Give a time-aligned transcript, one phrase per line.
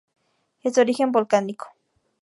[0.63, 1.67] Es de origen volcánico.